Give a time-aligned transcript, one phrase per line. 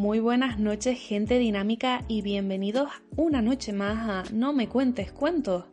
[0.00, 5.66] Muy buenas noches, gente dinámica, y bienvenidos una noche más a No me cuentes cuentos.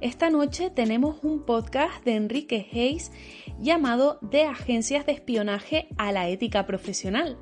[0.00, 3.12] Esta noche tenemos un podcast de Enrique Hayes
[3.58, 7.36] llamado De agencias de espionaje a la ética profesional.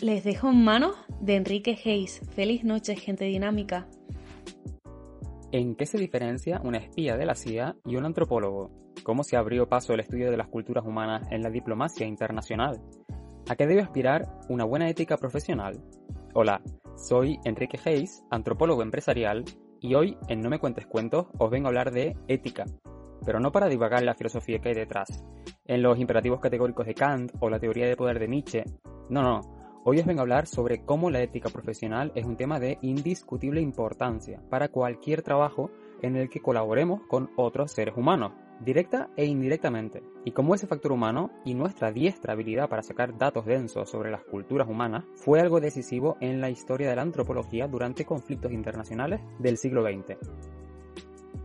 [0.00, 2.20] Les dejo en manos de Enrique Hayes.
[2.34, 3.86] Feliz noche, gente dinámica.
[5.52, 8.72] ¿En qué se diferencia un espía de la CIA y un antropólogo?
[9.04, 12.80] ¿Cómo se abrió paso el estudio de las culturas humanas en la diplomacia internacional?
[13.48, 15.82] ¿A qué debe aspirar una buena ética profesional?
[16.32, 16.62] Hola,
[16.96, 19.44] soy Enrique Hayes, antropólogo empresarial,
[19.80, 22.64] y hoy en No me cuentes cuentos os vengo a hablar de ética,
[23.26, 25.24] pero no para divagar la filosofía que hay detrás,
[25.66, 28.64] en los imperativos categóricos de Kant o la teoría de poder de Nietzsche.
[29.10, 29.40] No, no,
[29.84, 33.60] hoy os vengo a hablar sobre cómo la ética profesional es un tema de indiscutible
[33.60, 38.32] importancia para cualquier trabajo en el que colaboremos con otros seres humanos
[38.64, 43.44] directa e indirectamente, y cómo ese factor humano y nuestra diestra habilidad para sacar datos
[43.46, 48.04] densos sobre las culturas humanas fue algo decisivo en la historia de la antropología durante
[48.04, 50.16] conflictos internacionales del siglo XX.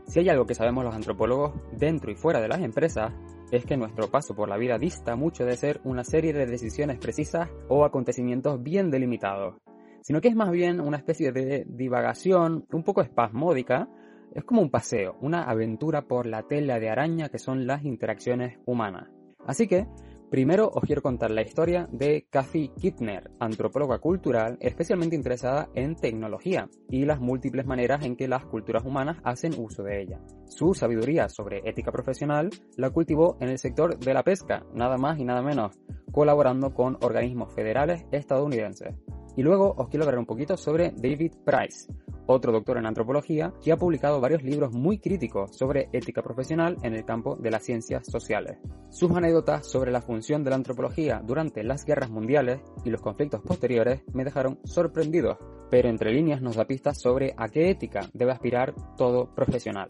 [0.06, 3.12] Si hay algo que sabemos los antropólogos dentro y fuera de las empresas,
[3.52, 7.00] es que nuestro paso por la vida dista mucho de ser una serie de decisiones
[7.00, 9.56] precisas o acontecimientos bien delimitados,
[10.02, 13.90] sino que es más bien una especie de divagación un poco espasmódica
[14.38, 18.60] es como un paseo, una aventura por la tela de araña que son las interacciones
[18.68, 19.10] humanas.
[19.48, 19.88] Así que,
[20.30, 26.70] primero os quiero contar la historia de Kathy Kittner, antropóloga cultural especialmente interesada en tecnología
[26.88, 30.22] y las múltiples maneras en que las culturas humanas hacen uso de ella.
[30.48, 35.20] Su sabiduría sobre ética profesional la cultivó en el sector de la pesca, nada más
[35.20, 35.78] y nada menos,
[36.12, 38.96] colaborando con organismos federales estadounidenses.
[39.36, 41.94] Y luego os quiero hablar un poquito sobre David Price,
[42.26, 46.96] otro doctor en antropología, que ha publicado varios libros muy críticos sobre ética profesional en
[46.96, 48.58] el campo de las ciencias sociales.
[48.90, 53.42] Sus anécdotas sobre la función de la antropología durante las guerras mundiales y los conflictos
[53.42, 55.38] posteriores me dejaron sorprendidos,
[55.70, 59.88] pero entre líneas nos da pistas sobre a qué ética debe aspirar todo profesional.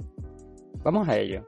[0.87, 1.45] Vamos a ello.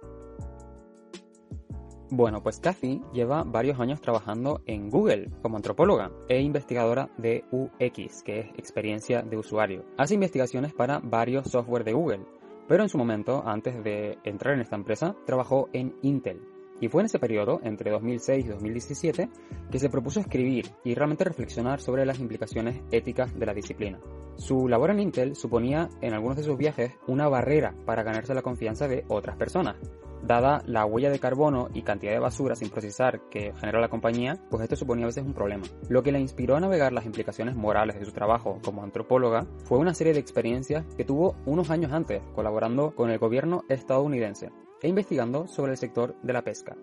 [2.11, 8.22] Bueno, pues Kathy lleva varios años trabajando en Google como antropóloga e investigadora de UX,
[8.22, 9.85] que es experiencia de usuario.
[9.97, 12.25] Hace investigaciones para varios software de Google,
[12.67, 16.41] pero en su momento, antes de entrar en esta empresa, trabajó en Intel.
[16.81, 19.29] Y fue en ese periodo, entre 2006 y 2017,
[19.69, 24.00] que se propuso escribir y realmente reflexionar sobre las implicaciones éticas de la disciplina.
[24.38, 28.41] Su labor en Intel suponía, en algunos de sus viajes, una barrera para ganarse la
[28.41, 29.75] confianza de otras personas,
[30.22, 34.38] Dada la huella de carbono y cantidad de basura sin procesar que genera la compañía,
[34.50, 35.66] pues esto suponía a veces un problema.
[35.88, 39.78] Lo que la inspiró a navegar las implicaciones morales de su trabajo como antropóloga fue
[39.78, 44.51] una serie de experiencias que tuvo unos años antes colaborando con el gobierno estadounidense
[44.81, 46.75] e investigando sobre el sector de la pesca.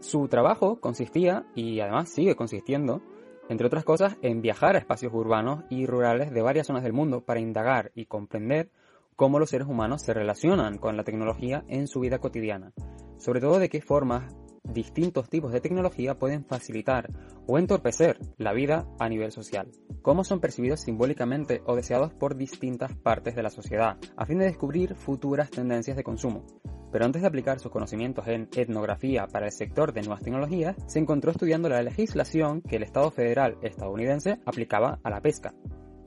[0.00, 3.02] Su trabajo consistía, y además sigue consistiendo,
[3.48, 7.20] entre otras cosas, en viajar a espacios urbanos y rurales de varias zonas del mundo
[7.20, 8.70] para indagar y comprender
[9.16, 12.72] cómo los seres humanos se relacionan con la tecnología en su vida cotidiana,
[13.18, 17.10] sobre todo de qué formas distintos tipos de tecnología pueden facilitar
[17.46, 19.70] o entorpecer la vida a nivel social,
[20.02, 24.46] cómo son percibidos simbólicamente o deseados por distintas partes de la sociedad, a fin de
[24.46, 26.46] descubrir futuras tendencias de consumo.
[26.92, 30.98] Pero antes de aplicar sus conocimientos en etnografía para el sector de nuevas tecnologías, se
[30.98, 35.54] encontró estudiando la legislación que el Estado federal estadounidense aplicaba a la pesca,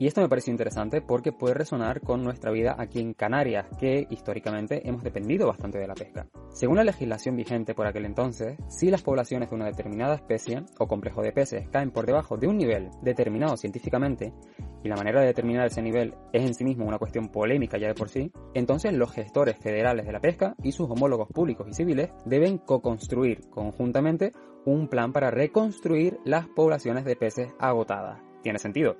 [0.04, 4.06] y esto me pareció interesante porque puede resonar con nuestra vida aquí en Canarias, que
[4.10, 6.28] históricamente hemos dependido bastante de la pesca.
[6.50, 10.86] Según la legislación vigente por aquel entonces, si las poblaciones de una determinada especie o
[10.86, 14.34] complejo de peces caen por debajo de un nivel determinado científicamente,
[14.82, 17.88] y la manera de determinar ese nivel es en sí mismo una cuestión polémica ya
[17.88, 21.72] de por sí, entonces los gestores federales de la pesca y sus homólogos públicos y
[21.72, 24.32] civiles deben co-construir conjuntamente
[24.66, 28.20] un plan para reconstruir las poblaciones de peces agotadas.
[28.42, 28.98] ¿Tiene sentido?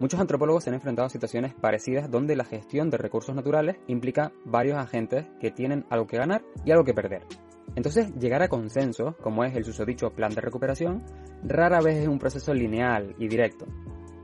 [0.00, 4.32] Muchos antropólogos se han enfrentado a situaciones parecidas donde la gestión de recursos naturales implica
[4.44, 7.22] varios agentes que tienen algo que ganar y algo que perder.
[7.74, 11.02] Entonces, llegar a consenso, como es el susodicho plan de recuperación,
[11.44, 13.66] rara vez es un proceso lineal y directo.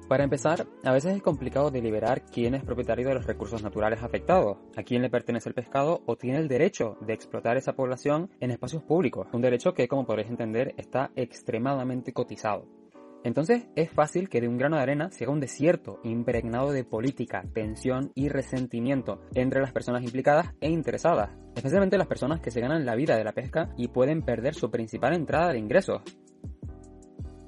[0.08, 4.58] Para empezar, a veces es complicado deliberar quién es propietario de los recursos naturales afectados,
[4.76, 8.50] a quién le pertenece el pescado o tiene el derecho de explotar esa población en
[8.50, 12.83] espacios públicos, un derecho que, como podréis entender, está extremadamente cotizado.
[13.24, 16.84] Entonces es fácil que de un grano de arena se haga un desierto impregnado de
[16.84, 22.60] política, tensión y resentimiento entre las personas implicadas e interesadas, especialmente las personas que se
[22.60, 26.02] ganan la vida de la pesca y pueden perder su principal entrada de ingresos.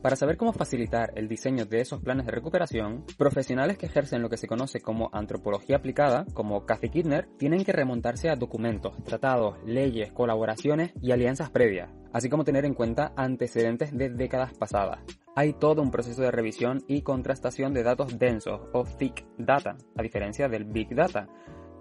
[0.00, 4.30] Para saber cómo facilitar el diseño de esos planes de recuperación, profesionales que ejercen lo
[4.30, 9.58] que se conoce como antropología aplicada, como Kathy Kidner, tienen que remontarse a documentos, tratados,
[9.66, 15.00] leyes, colaboraciones y alianzas previas, así como tener en cuenta antecedentes de décadas pasadas.
[15.36, 20.02] Hay todo un proceso de revisión y contrastación de datos densos o thick data, a
[20.02, 21.28] diferencia del big data.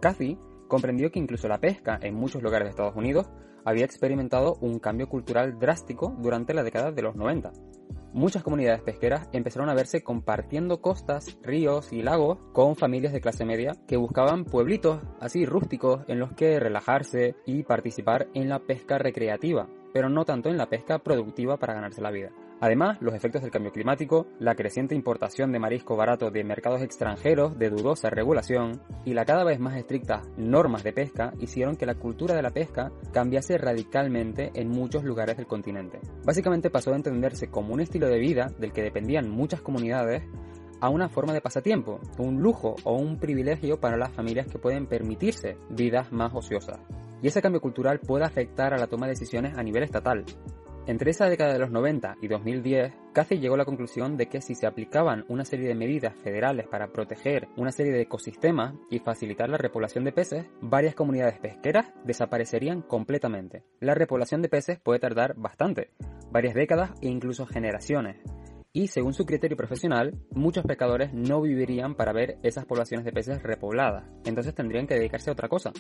[0.02, 0.38] Cathy
[0.68, 3.31] comprendió que incluso la pesca en muchos lugares de Estados Unidos
[3.63, 7.54] había experimentado un cambio cultural drástico durante la década de los 90.
[8.12, 13.46] Muchas comunidades pesqueras empezaron a verse compartiendo costas, ríos y lagos con familias de clase
[13.46, 18.98] media que buscaban pueblitos así rústicos en los que relajarse y participar en la pesca
[18.98, 22.31] recreativa, pero no tanto en la pesca productiva para ganarse la vida.
[22.62, 27.60] Además, los efectos del cambio climático, la creciente importación de marisco barato de mercados extranjeros
[27.60, 31.96] de dudosa regulación y la cada vez más estrictas normas de pesca hicieron que la
[31.96, 36.00] cultura de la pesca cambiase radicalmente en muchos lugares del continente.
[36.24, 40.24] Básicamente pasó a entenderse como un estilo de vida del que dependían muchas comunidades
[40.80, 44.88] a una forma de pasatiempo, un lujo o un privilegio para las familias que pueden
[44.88, 46.80] permitirse vidas más ociosas.
[47.22, 50.25] Y ese cambio cultural puede afectar a la toma de decisiones a nivel estatal,
[50.87, 54.41] entre esa década de los 90 y 2010, Cathy llegó a la conclusión de que
[54.41, 58.99] si se aplicaban una serie de medidas federales para proteger una serie de ecosistemas y
[58.99, 63.63] facilitar la repoblación de peces, varias comunidades pesqueras desaparecerían completamente.
[63.79, 65.89] La repoblación de peces puede tardar bastante,
[66.31, 68.17] varias décadas e incluso generaciones.
[68.71, 73.41] Y según su criterio profesional, muchos pescadores no vivirían para ver esas poblaciones de peces
[73.41, 75.71] repobladas, entonces tendrían que dedicarse a otra cosa.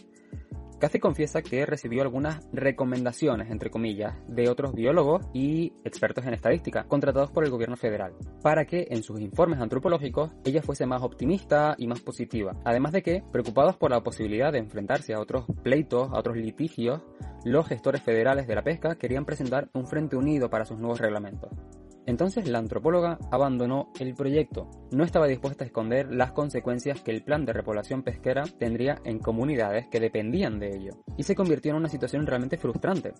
[0.85, 6.83] Cathy confiesa que recibió algunas recomendaciones, entre comillas, de otros biólogos y expertos en estadística,
[6.83, 11.73] contratados por el gobierno federal, para que en sus informes antropológicos ella fuese más optimista
[11.79, 12.55] y más positiva.
[12.63, 17.01] Además de que, preocupados por la posibilidad de enfrentarse a otros pleitos, a otros litigios,
[17.43, 21.49] los gestores federales de la pesca querían presentar un frente unido para sus nuevos reglamentos.
[22.05, 24.69] Entonces la antropóloga abandonó el proyecto.
[24.91, 29.19] No estaba dispuesta a esconder las consecuencias que el plan de repoblación pesquera tendría en
[29.19, 33.13] comunidades que dependían de ello, y se convirtió en una situación realmente frustrante.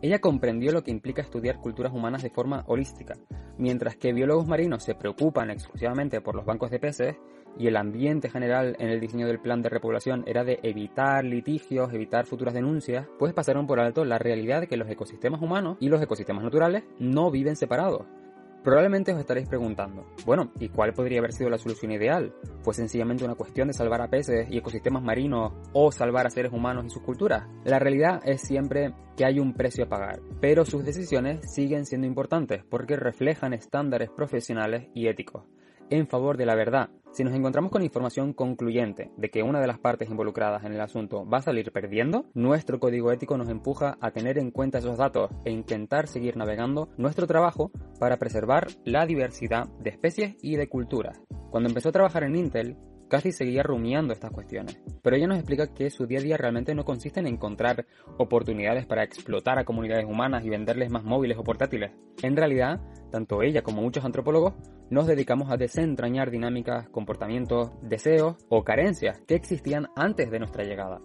[0.00, 3.14] Ella comprendió lo que implica estudiar culturas humanas de forma holística,
[3.56, 7.16] mientras que biólogos marinos se preocupan exclusivamente por los bancos de peces
[7.56, 11.92] y el ambiente general en el diseño del plan de repoblación era de evitar litigios,
[11.92, 15.88] evitar futuras denuncias, pues pasaron por alto la realidad de que los ecosistemas humanos y
[15.88, 18.06] los ecosistemas naturales no viven separados.
[18.62, 22.34] Probablemente os estaréis preguntando, bueno, ¿y cuál podría haber sido la solución ideal?
[22.62, 26.52] ¿Fue sencillamente una cuestión de salvar a peces y ecosistemas marinos o salvar a seres
[26.52, 27.46] humanos y sus culturas?
[27.64, 32.06] La realidad es siempre que hay un precio a pagar, pero sus decisiones siguen siendo
[32.06, 35.44] importantes porque reflejan estándares profesionales y éticos
[35.90, 36.90] en favor de la verdad.
[37.10, 40.80] Si nos encontramos con información concluyente de que una de las partes involucradas en el
[40.80, 44.98] asunto va a salir perdiendo, nuestro código ético nos empuja a tener en cuenta esos
[44.98, 50.68] datos e intentar seguir navegando nuestro trabajo para preservar la diversidad de especies y de
[50.68, 51.20] culturas.
[51.50, 52.76] Cuando empezó a trabajar en Intel,
[53.08, 56.74] Casi seguía rumiando estas cuestiones, pero ella nos explica que su día a día realmente
[56.74, 57.86] no consiste en encontrar
[58.18, 61.92] oportunidades para explotar a comunidades humanas y venderles más móviles o portátiles.
[62.22, 64.54] En realidad, tanto ella como muchos antropólogos
[64.90, 71.00] nos dedicamos a desentrañar dinámicas, comportamientos, deseos o carencias que existían antes de nuestra llegada.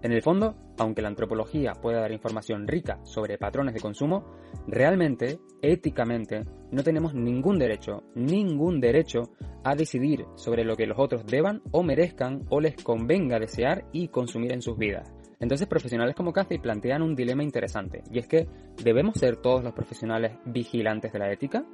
[0.00, 4.36] En el fondo, aunque la antropología puede dar información rica sobre patrones de consumo,
[4.68, 9.32] realmente, éticamente, no tenemos ningún derecho, ningún derecho
[9.64, 14.08] a decidir sobre lo que los otros deban o merezcan o les convenga desear y
[14.08, 15.12] consumir en sus vidas.
[15.40, 18.48] Entonces profesionales como Cathy plantean un dilema interesante, y es que
[18.82, 21.64] ¿debemos ser todos los profesionales vigilantes de la ética?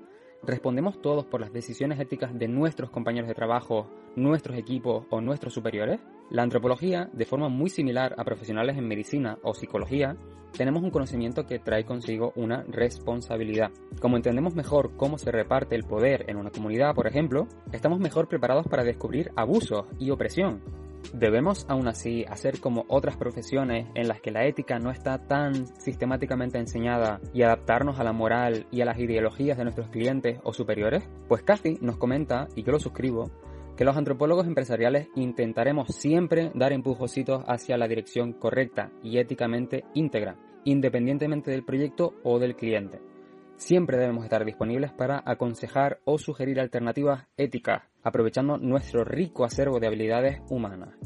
[0.46, 5.54] ¿Respondemos todos por las decisiones éticas de nuestros compañeros de trabajo, nuestros equipos o nuestros
[5.54, 6.00] superiores?
[6.28, 10.19] La antropología, de forma muy similar a profesionales en medicina o psicología,
[10.52, 13.71] tenemos un conocimiento que trae consigo una responsabilidad.
[14.00, 18.28] Como entendemos mejor cómo se reparte el poder en una comunidad, por ejemplo, estamos mejor
[18.28, 20.61] preparados para descubrir abusos y opresión,
[21.12, 25.66] Debemos aún así hacer como otras profesiones en las que la ética no está tan
[25.80, 30.52] sistemáticamente enseñada y adaptarnos a la moral y a las ideologías de nuestros clientes o
[30.52, 31.08] superiores?
[31.28, 33.30] Pues Cathy nos comenta, y yo lo suscribo,
[33.76, 40.37] que los antropólogos empresariales intentaremos siempre dar empujocitos hacia la dirección correcta y éticamente íntegra,
[40.64, 43.00] independientemente del proyecto o del cliente.
[43.56, 49.87] Siempre debemos estar disponibles para aconsejar o sugerir alternativas éticas, aprovechando nuestro rico acervo de
[49.87, 50.96] habilidades humanas.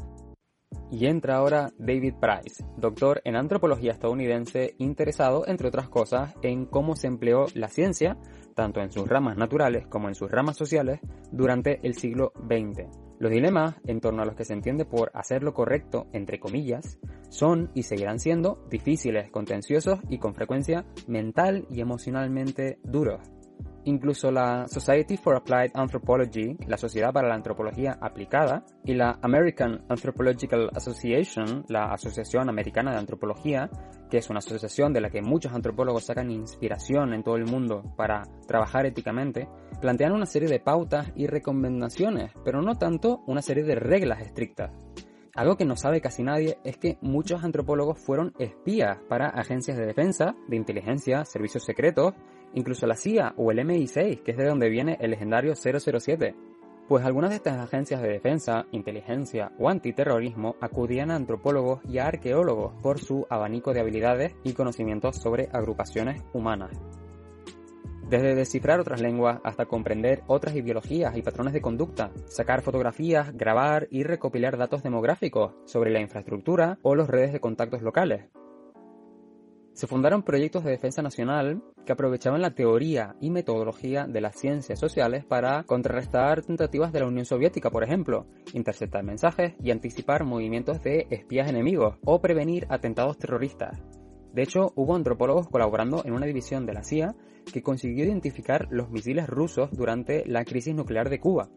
[0.91, 6.95] Y entra ahora David Price, doctor en antropología estadounidense interesado, entre otras cosas, en cómo
[6.95, 8.17] se empleó la ciencia,
[8.55, 10.99] tanto en sus ramas naturales como en sus ramas sociales,
[11.31, 13.08] durante el siglo XX.
[13.19, 16.99] Los dilemas en torno a los que se entiende por hacer lo correcto, entre comillas,
[17.29, 23.19] son y seguirán siendo difíciles, contenciosos y con frecuencia mental y emocionalmente duros.
[23.85, 29.85] Incluso la Society for Applied Anthropology, la Sociedad para la Antropología Aplicada, y la American
[29.89, 33.69] Anthropological Association, la Asociación Americana de Antropología,
[34.09, 37.83] que es una asociación de la que muchos antropólogos sacan inspiración en todo el mundo
[37.95, 39.47] para trabajar éticamente,
[39.81, 44.71] plantean una serie de pautas y recomendaciones, pero no tanto una serie de reglas estrictas.
[45.35, 49.85] Algo que no sabe casi nadie es que muchos antropólogos fueron espías para agencias de
[49.85, 52.13] defensa, de inteligencia, servicios secretos
[52.53, 56.35] incluso la CIA o el MI6, que es de donde viene el legendario 007.
[56.87, 62.07] Pues algunas de estas agencias de defensa, inteligencia o antiterrorismo acudían a antropólogos y a
[62.07, 66.71] arqueólogos por su abanico de habilidades y conocimientos sobre agrupaciones humanas.
[68.09, 73.87] Desde descifrar otras lenguas hasta comprender otras ideologías y patrones de conducta, sacar fotografías, grabar
[73.91, 78.25] y recopilar datos demográficos sobre la infraestructura o las redes de contactos locales,
[79.79, 84.77] se fundaron proyectos de defensa nacional que aprovechaban la teoría y metodología de las ciencias
[84.77, 90.83] sociales para contrarrestar tentativas de la Unión Soviética, por ejemplo, interceptar mensajes y anticipar movimientos
[90.83, 93.81] de espías enemigos o prevenir atentados terroristas.
[94.33, 97.15] De hecho, hubo antropólogos colaborando en una división de la CIA
[97.53, 101.47] que consiguió identificar los misiles rusos durante la crisis nuclear de Cuba.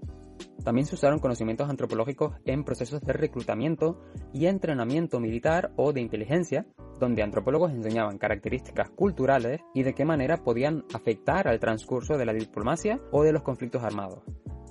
[0.64, 4.00] También se usaron conocimientos antropológicos en procesos de reclutamiento
[4.32, 6.66] y entrenamiento militar o de inteligencia
[7.00, 12.32] donde antropólogos enseñaban características culturales y de qué manera podían afectar al transcurso de la
[12.32, 14.22] diplomacia o de los conflictos armados.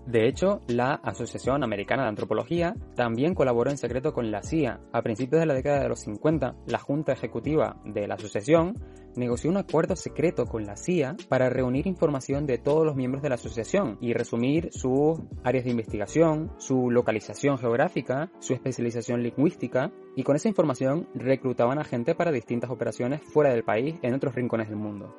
[0.08, 4.80] De hecho, la Asociación Americana de Antropología también colaboró en secreto con la CIA.
[4.92, 8.74] A principios de la década de los 50, la Junta Ejecutiva de la Asociación
[9.16, 13.30] negoció un acuerdo secreto con la CIA para reunir información de todos los miembros de
[13.30, 20.24] la asociación y resumir sus áreas de investigación, su localización geográfica, su especialización lingüística, y
[20.24, 24.70] con esa información reclutaban a gente para distintas operaciones fuera del país en otros rincones
[24.70, 25.16] del mundo.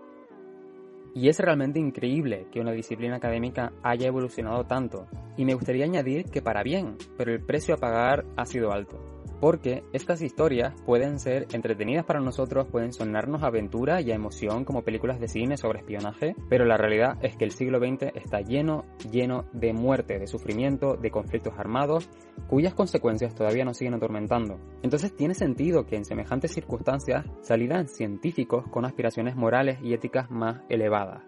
[1.14, 5.06] Y es realmente increíble que una disciplina académica haya evolucionado tanto,
[5.36, 9.11] y me gustaría añadir que para bien, pero el precio a pagar ha sido alto
[9.42, 14.84] porque estas historias pueden ser entretenidas para nosotros, pueden sonarnos aventura y a emoción como
[14.84, 18.84] películas de cine sobre espionaje, pero la realidad es que el siglo XX está lleno,
[19.10, 22.08] lleno de muerte, de sufrimiento, de conflictos armados,
[22.46, 24.60] cuyas consecuencias todavía nos siguen atormentando.
[24.80, 30.60] Entonces tiene sentido que en semejantes circunstancias salieran científicos con aspiraciones morales y éticas más
[30.68, 31.24] elevadas.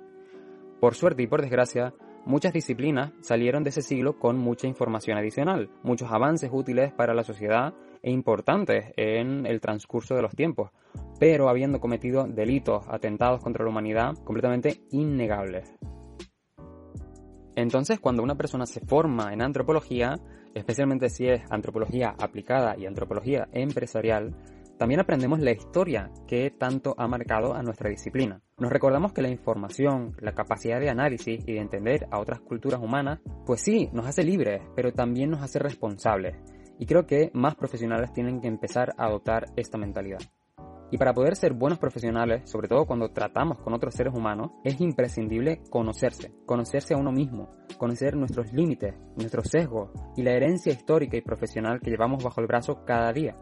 [0.78, 1.94] Por suerte y por desgracia,
[2.26, 7.24] muchas disciplinas salieron de ese siglo con mucha información adicional, muchos avances útiles para la
[7.24, 10.70] sociedad e importantes en el transcurso de los tiempos,
[11.18, 15.74] pero habiendo cometido delitos, atentados contra la humanidad completamente innegables.
[17.56, 20.18] Entonces, cuando una persona se forma en antropología,
[20.54, 24.34] especialmente si es antropología aplicada y antropología empresarial,
[24.78, 28.40] también aprendemos la historia que tanto ha marcado a nuestra disciplina.
[28.58, 32.80] Nos recordamos que la información, la capacidad de análisis y de entender a otras culturas
[32.80, 36.36] humanas, pues sí, nos hace libres, pero también nos hace responsables.
[36.78, 40.20] Y creo que más profesionales tienen que empezar a adoptar esta mentalidad.
[40.90, 44.80] Y para poder ser buenos profesionales, sobre todo cuando tratamos con otros seres humanos, es
[44.80, 51.16] imprescindible conocerse, conocerse a uno mismo, conocer nuestros límites, nuestros sesgos y la herencia histórica
[51.16, 53.34] y profesional que llevamos bajo el brazo cada día.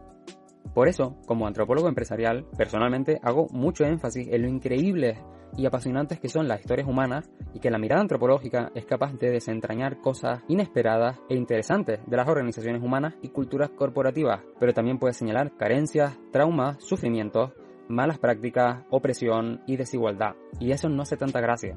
[0.74, 5.18] Por eso, como antropólogo empresarial, personalmente hago mucho énfasis en lo increíbles
[5.56, 9.30] y apasionantes que son las historias humanas y que la mirada antropológica es capaz de
[9.30, 15.14] desentrañar cosas inesperadas e interesantes de las organizaciones humanas y culturas corporativas, pero también puede
[15.14, 17.52] señalar carencias, traumas, sufrimientos,
[17.88, 20.34] malas prácticas, opresión y desigualdad.
[20.58, 21.76] Y eso no hace tanta gracia.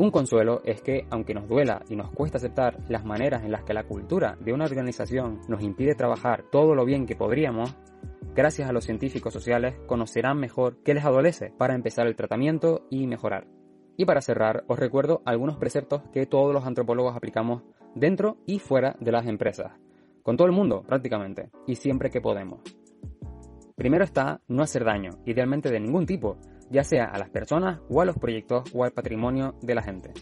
[0.00, 3.64] Un consuelo es que, aunque nos duela y nos cuesta aceptar las maneras en las
[3.64, 7.76] que la cultura de una organización nos impide trabajar todo lo bien que podríamos,
[8.34, 13.06] gracias a los científicos sociales, conocerán mejor qué les adolece para empezar el tratamiento y
[13.06, 13.46] mejorar.
[13.98, 17.62] Y para cerrar, os recuerdo algunos preceptos que todos los antropólogos aplicamos
[17.94, 19.72] dentro y fuera de las empresas,
[20.22, 22.62] con todo el mundo prácticamente, y siempre que podemos.
[23.76, 26.38] Primero está no hacer daño, idealmente de ningún tipo,
[26.70, 30.12] ya sea a las personas o a los proyectos o al patrimonio de la gente.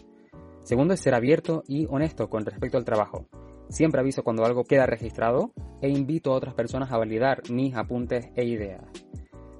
[0.63, 3.25] Segundo es ser abierto y honesto con respecto al trabajo,
[3.69, 5.51] Siempre aviso cuando algo queda registrado
[5.81, 8.81] e invito a otras personas a validar mis apuntes e ideas.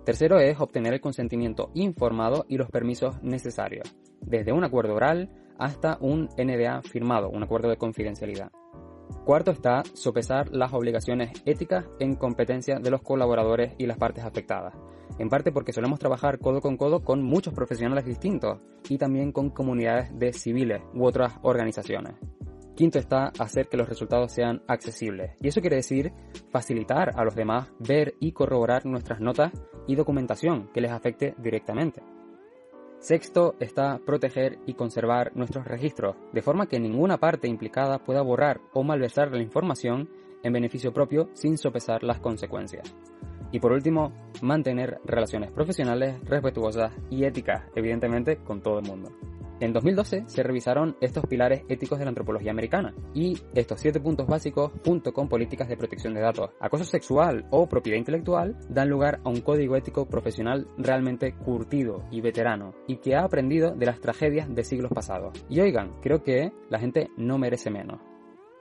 [0.03, 5.29] Tercero es obtener el consentimiento informado y los permisos necesarios, desde un acuerdo oral
[5.59, 8.51] hasta un NDA firmado, un acuerdo de confidencialidad.
[9.25, 14.73] Cuarto está sopesar las obligaciones éticas en competencia de los colaboradores y las partes afectadas,
[15.19, 18.59] en parte porque solemos trabajar codo con codo con muchos profesionales distintos
[18.89, 22.15] y también con comunidades de civiles u otras organizaciones.
[22.75, 25.35] Quinto está hacer que los resultados sean accesibles.
[25.41, 26.13] Y eso quiere decir
[26.49, 29.51] facilitar a los demás ver y corroborar nuestras notas
[29.85, 32.01] y documentación que les afecte directamente.
[32.99, 38.61] Sexto está proteger y conservar nuestros registros, de forma que ninguna parte implicada pueda borrar
[38.73, 40.09] o malversar la información
[40.43, 42.95] en beneficio propio sin sopesar las consecuencias.
[43.51, 49.11] Y por último, mantener relaciones profesionales respetuosas y éticas, evidentemente con todo el mundo.
[49.61, 54.25] En 2012 se revisaron estos pilares éticos de la antropología americana y estos siete puntos
[54.25, 59.19] básicos, junto con políticas de protección de datos, acoso sexual o propiedad intelectual, dan lugar
[59.25, 63.99] a un código ético profesional realmente curtido y veterano y que ha aprendido de las
[63.99, 65.33] tragedias de siglos pasados.
[65.49, 67.99] Y oigan, creo que la gente no merece menos.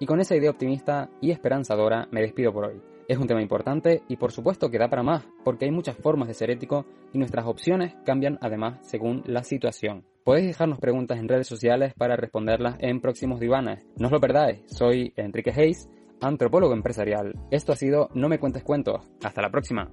[0.00, 2.83] Y con esa idea optimista y esperanzadora me despido por hoy.
[3.09, 6.29] Es un tema importante y por supuesto que da para más, porque hay muchas formas
[6.29, 6.85] de ser ético
[7.15, 10.05] y nuestras opciones cambian además según la situación.
[10.25, 13.87] Podéis dejarnos preguntas en redes sociales para responderlas en próximos divanes.
[13.97, 15.88] No os lo perdáis, soy Enrique Hayes,
[16.21, 17.33] antropólogo empresarial.
[17.50, 19.09] Esto ha sido No me cuentes cuentos.
[19.25, 19.91] Hasta la próxima.